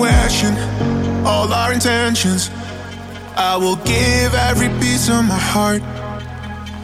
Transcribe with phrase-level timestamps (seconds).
[0.00, 0.56] question
[1.26, 2.50] all our intentions.
[3.36, 5.82] I will give every piece of my heart.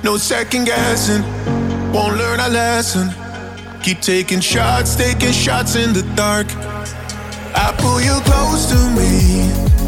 [0.05, 1.23] No second guessing,
[1.95, 3.07] won't learn a lesson.
[3.83, 6.47] Keep taking shots, taking shots in the dark.
[7.65, 9.13] I pull you close to me.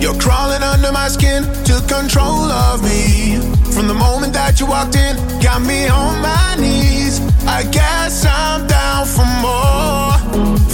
[0.02, 3.36] You're crawling under my skin, took control of me.
[3.74, 5.14] From the moment that you walked in,
[5.44, 7.20] got me on my knees.
[7.46, 10.16] I guess I'm down for more,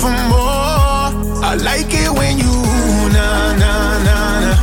[0.00, 0.53] for more.
[1.46, 2.54] I like it when you
[3.12, 3.72] na na
[4.06, 4.54] na na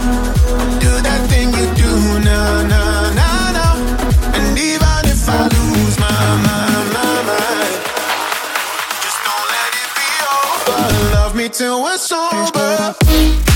[0.79, 1.91] do that thing you do
[2.25, 2.81] na na
[3.19, 3.65] na na.
[4.37, 6.09] And even if I lose my
[6.45, 7.77] my my mind,
[9.03, 11.13] just don't let it be over.
[11.15, 13.50] Love me till we're sober.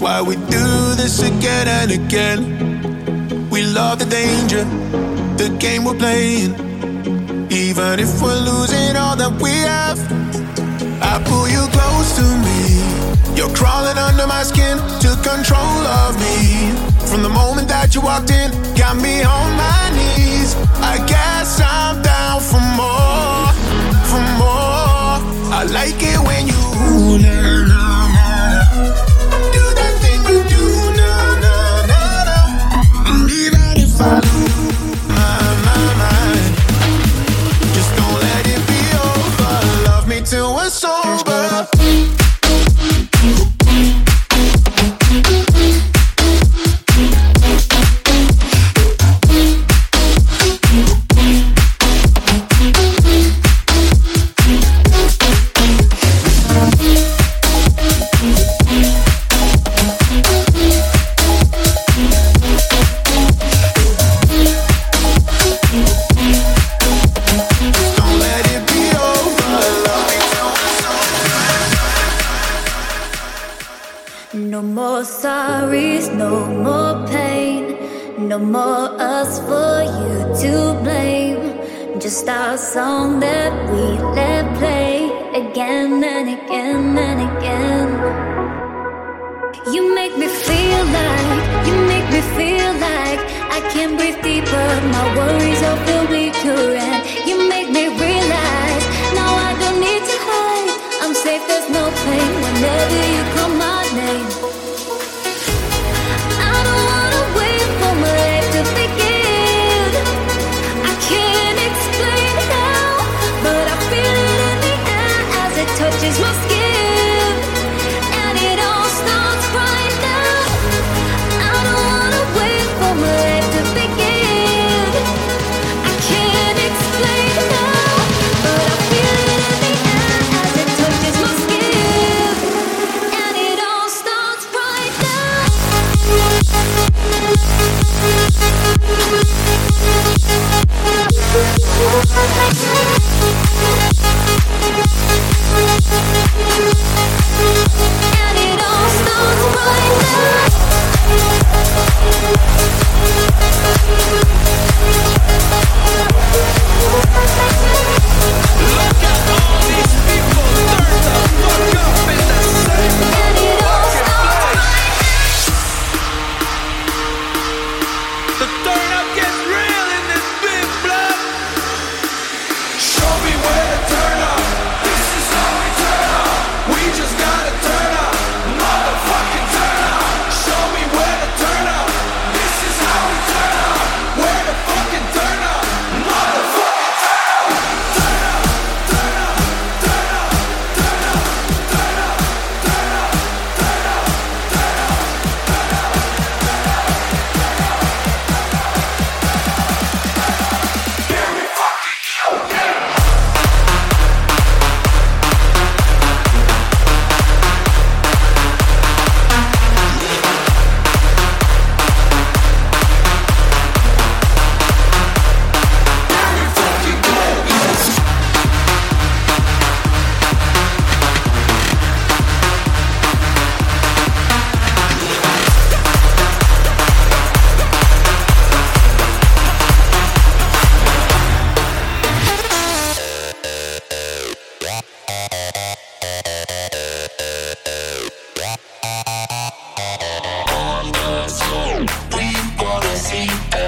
[0.00, 3.50] Why we do this again and again.
[3.50, 4.62] We love the danger,
[5.34, 6.54] the game we're playing.
[7.50, 9.98] Even if we're losing all that we have,
[11.02, 12.78] I pull you close to me.
[13.34, 16.70] You're crawling under my skin, took control of me.
[17.10, 20.54] From the moment that you walked in, got me on my knees.
[20.78, 20.97] I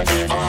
[0.03, 0.40] Oh.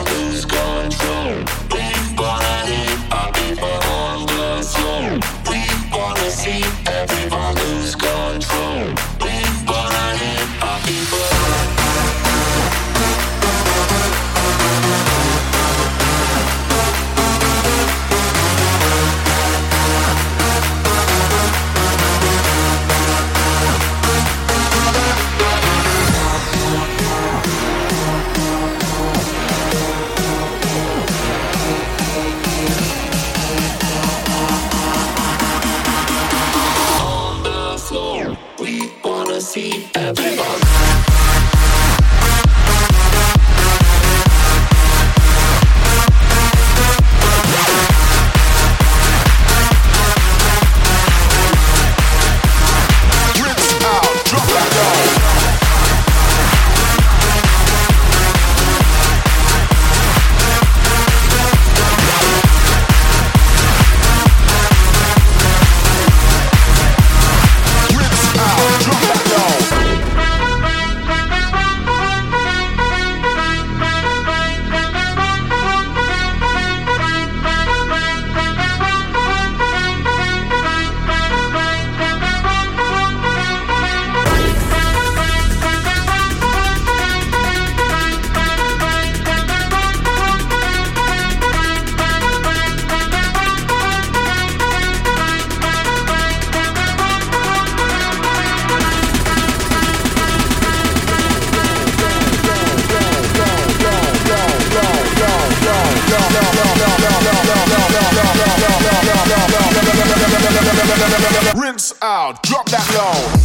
[112.00, 113.41] out, drop that low.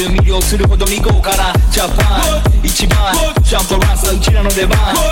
[0.00, 1.52] 中魅了するほど未行から。
[1.70, 5.09] ジャパン一番ジャンプラスはうちらの出番。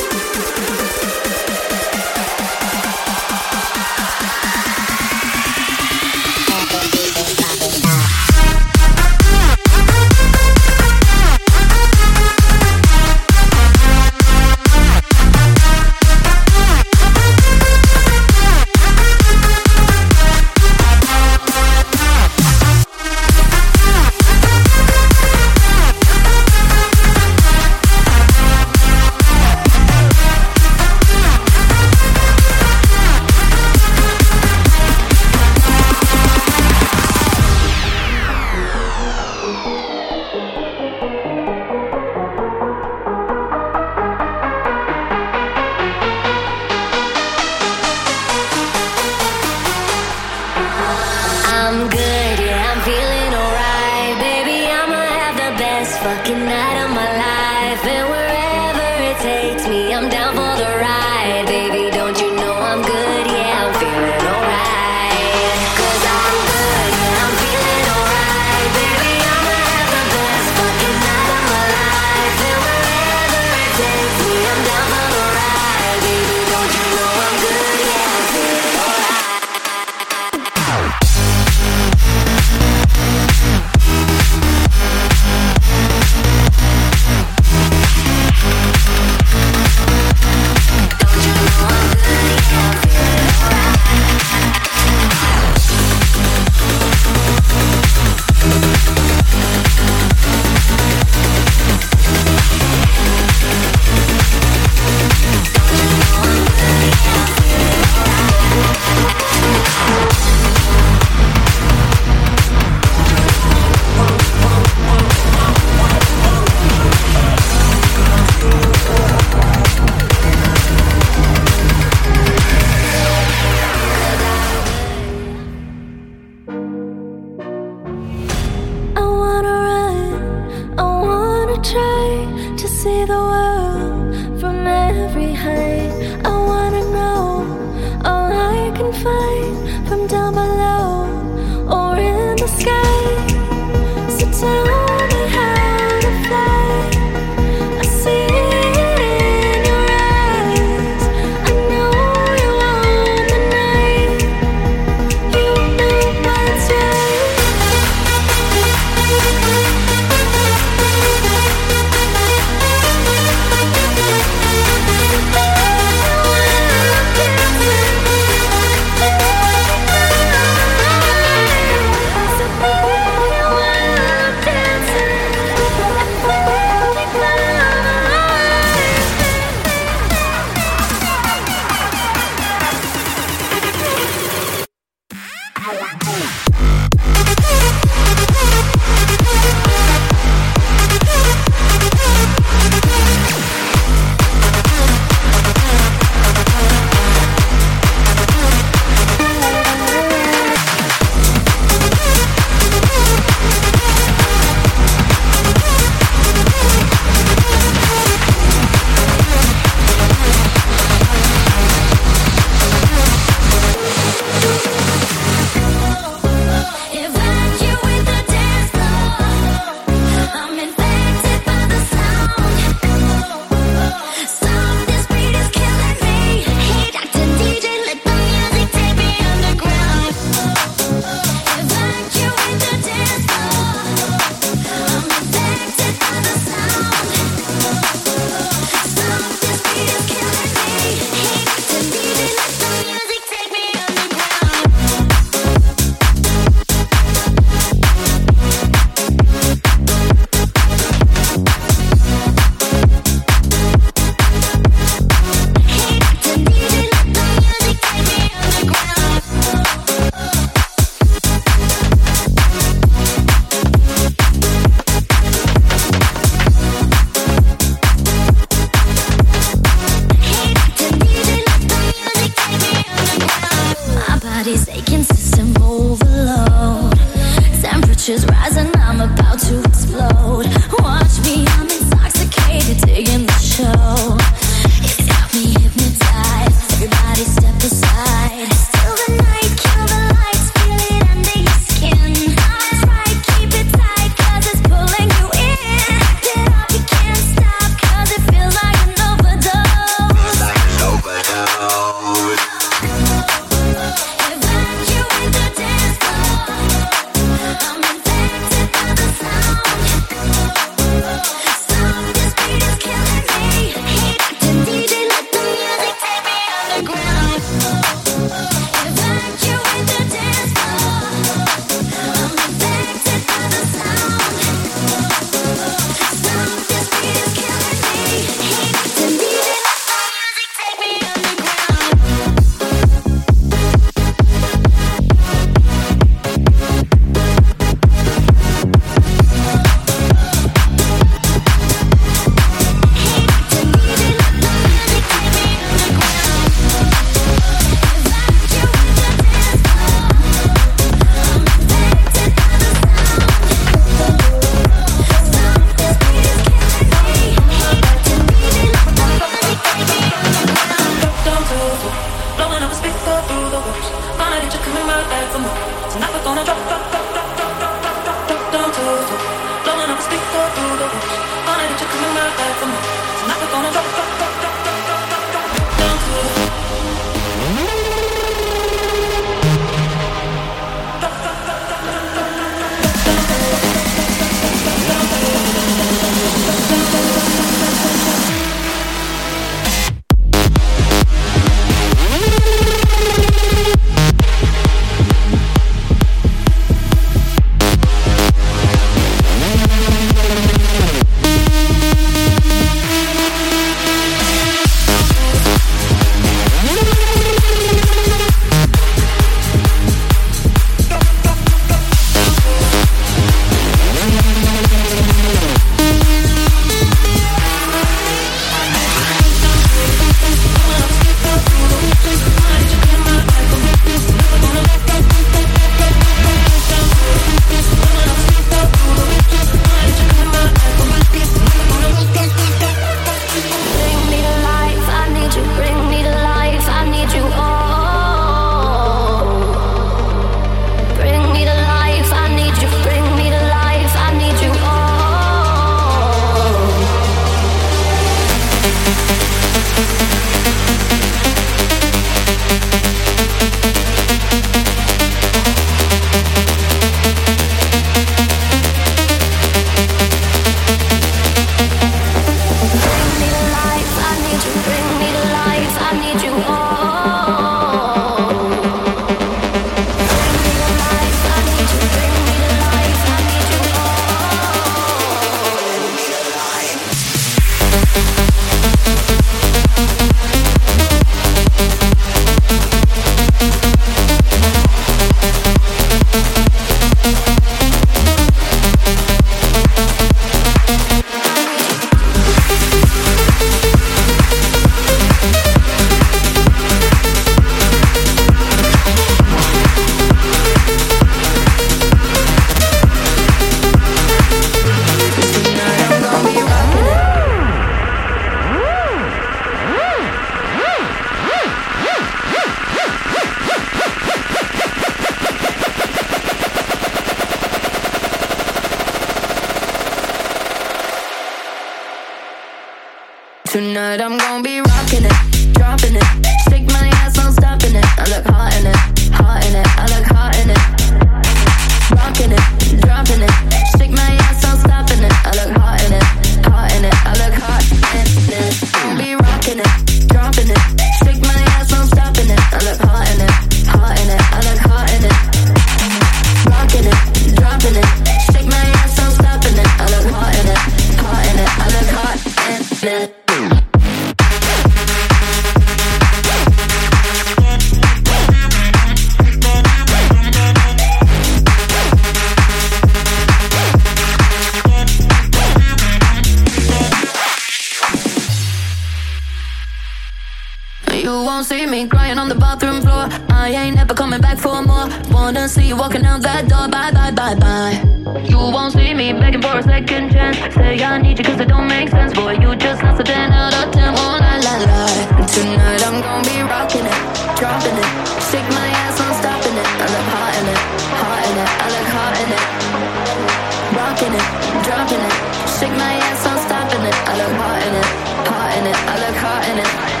[593.81, 594.27] rocking it,
[594.65, 595.13] dropping it.
[595.57, 596.97] Shake my ass, I'm stopping it.
[597.09, 597.87] I look hot in it,
[598.29, 598.77] hot in it.
[598.91, 600.00] I look hot in it.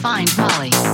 [0.00, 0.89] Find Molly.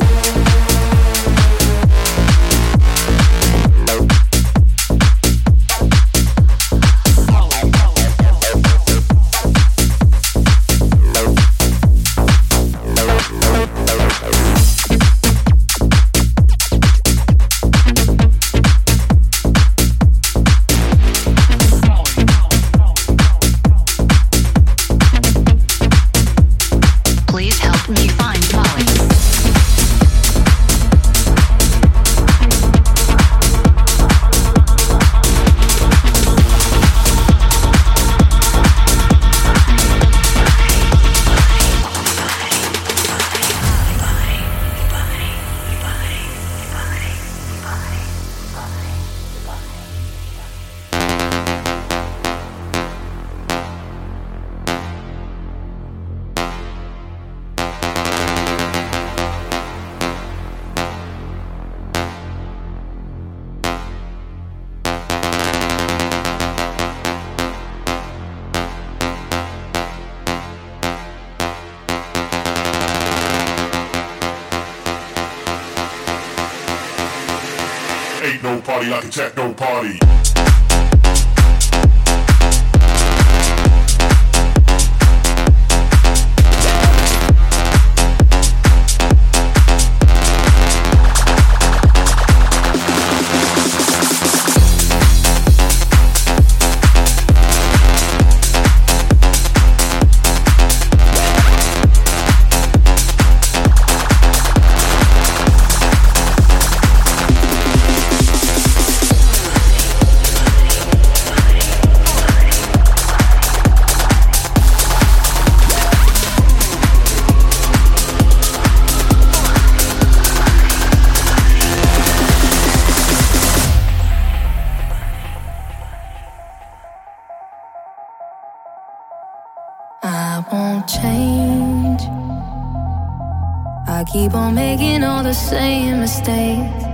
[135.26, 136.84] the same mistakes.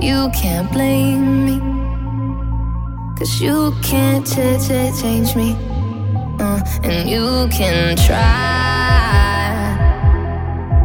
[0.00, 1.56] You can't blame me.
[3.18, 5.54] Cause you can't change me.
[6.40, 9.76] Uh, and you can try.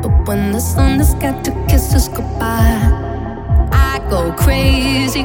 [0.01, 2.83] But when the sun has got to kiss us goodbye,
[3.71, 5.23] I go crazy.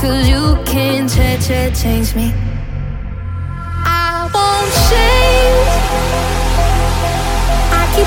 [0.00, 1.10] Cause you can't
[1.76, 2.32] change me.
[3.84, 5.59] I won't change.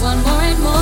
[0.00, 0.74] One more and more.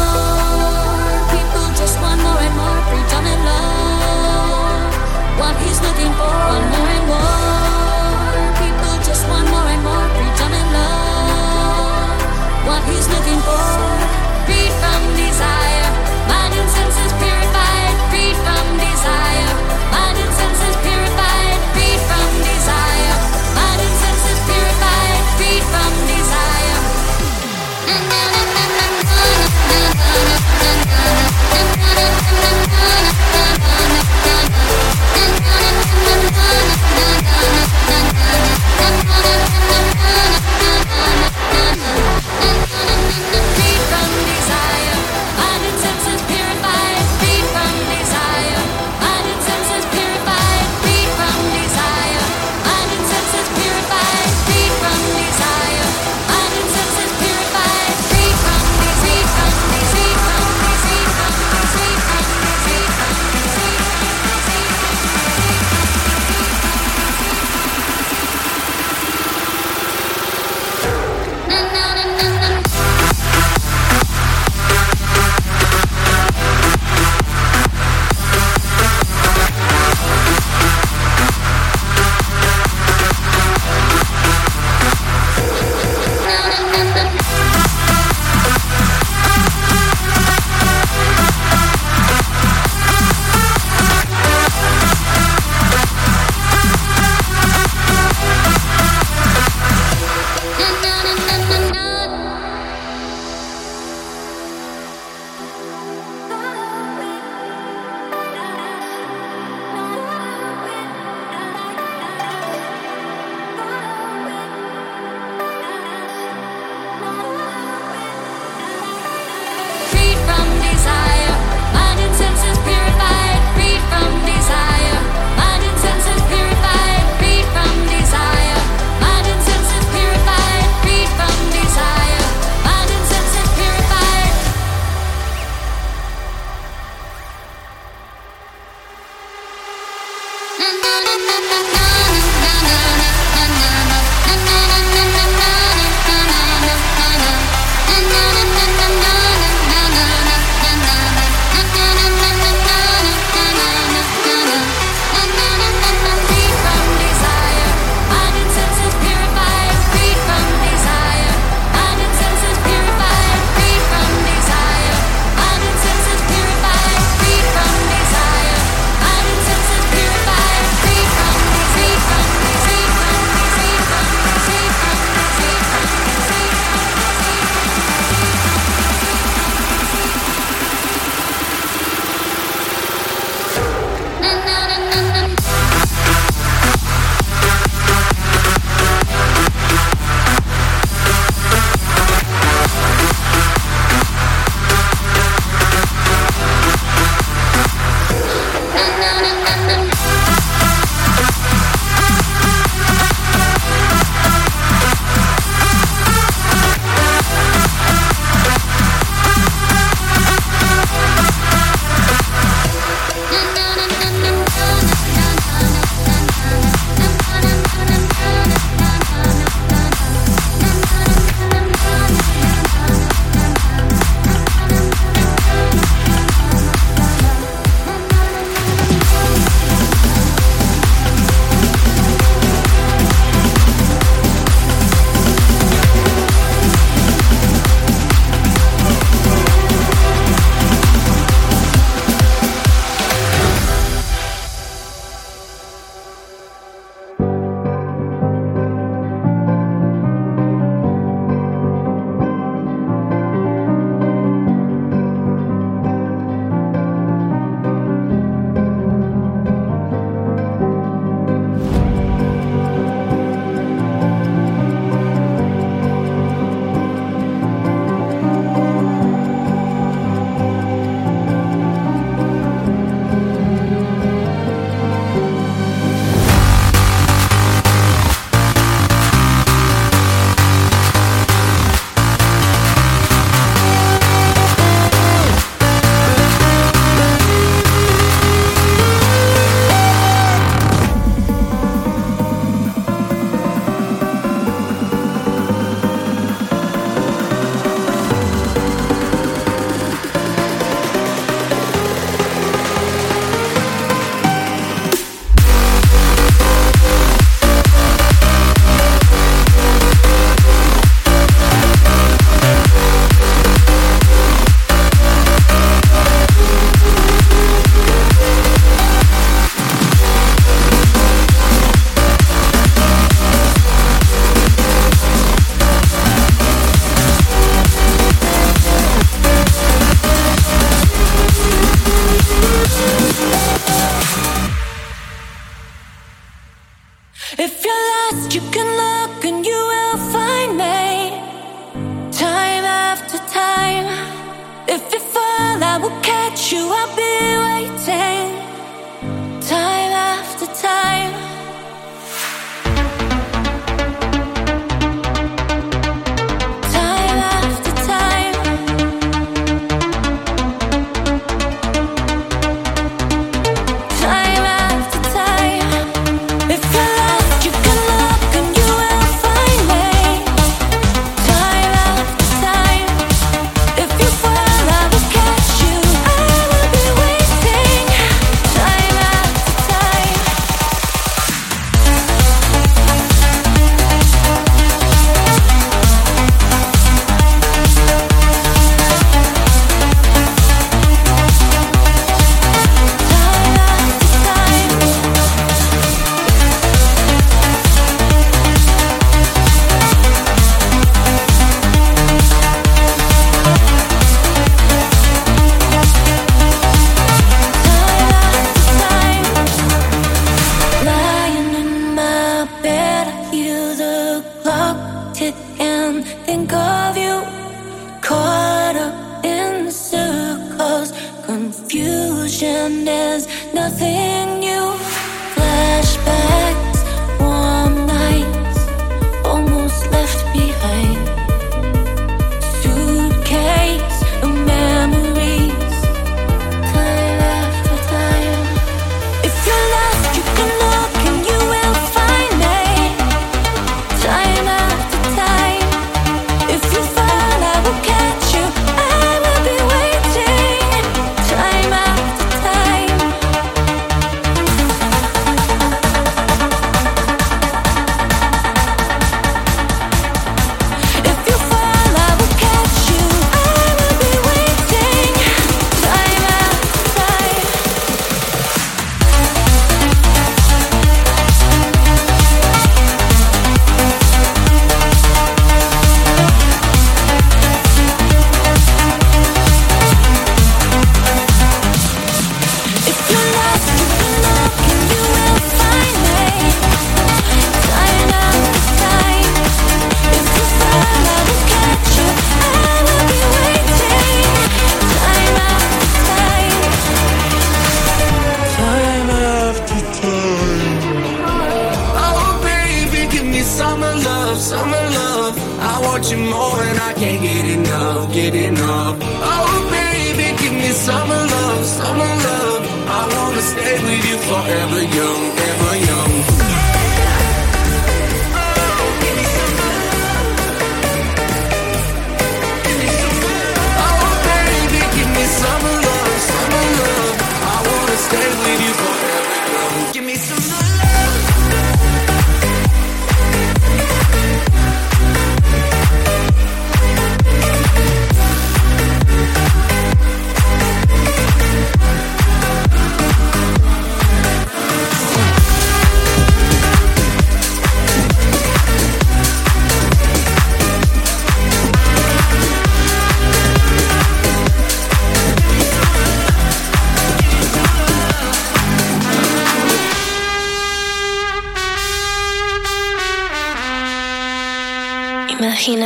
[1.32, 4.92] People just want more and more freedom and love.
[5.40, 6.36] What he's looking for,
[6.72, 8.52] more and more.
[8.60, 12.20] People just want more and more freedom and love.
[12.68, 13.95] What he's looking for.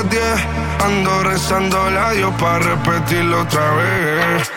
[0.00, 4.50] Ando rezando la Dios para repetirlo otra vez.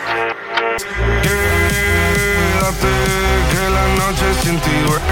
[1.22, 2.92] Quédate
[3.52, 5.02] que la noche sin ti duele.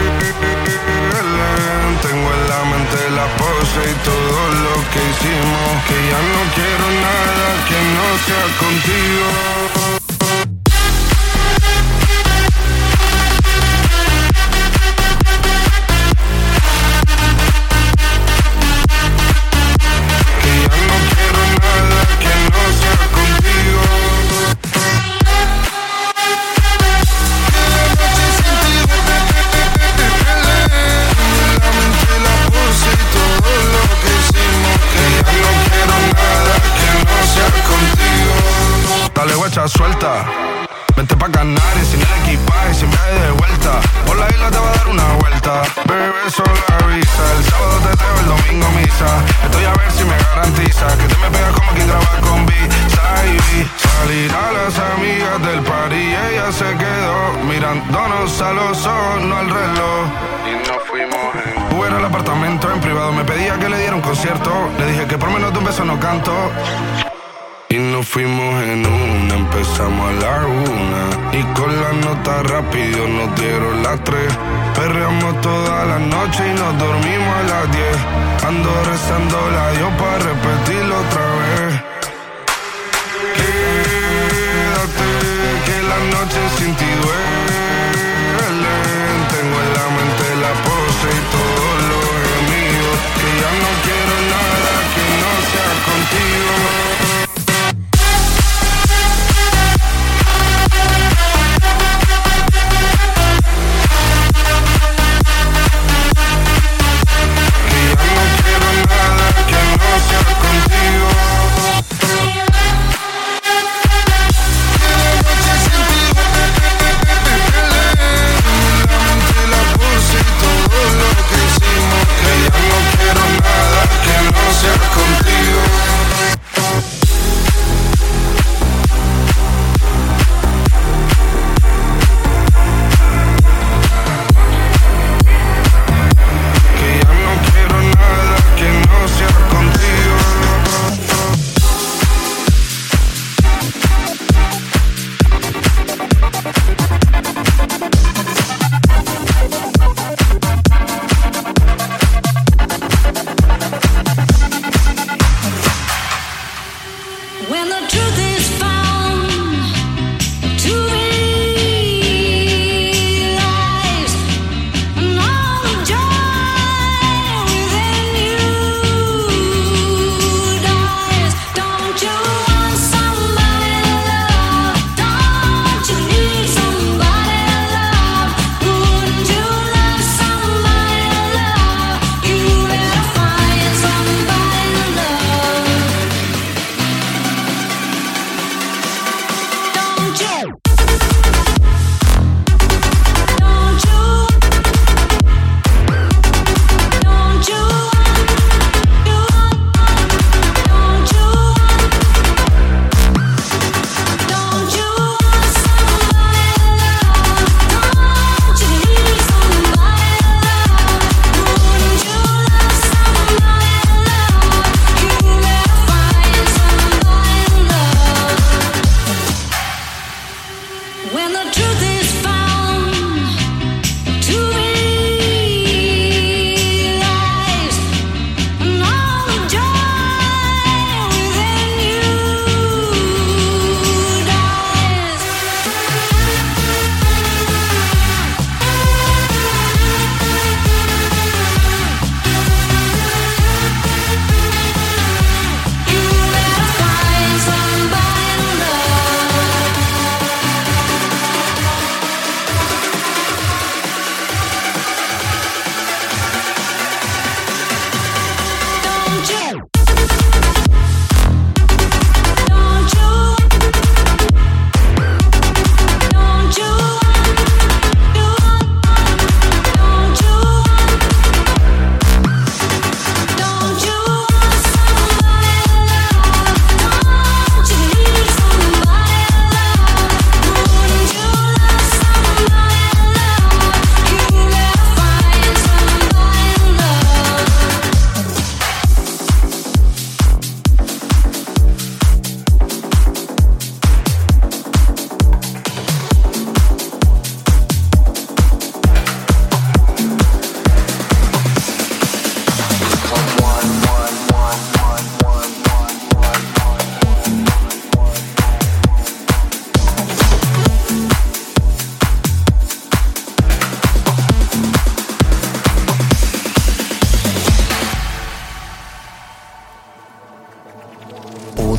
[2.01, 5.71] Tengo en la mente la pose y todo lo que hicimos.
[5.87, 9.72] Que ya no quiero nada que no sea contigo.
[72.23, 74.33] Nota rápido nos dieron las tres.
[74.77, 77.97] Perreamos toda la noche y nos dormimos a las diez.
[78.47, 81.72] Ando rezando la Dios para repetirlo otra vez.